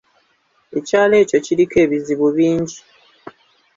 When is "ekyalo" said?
0.77-1.15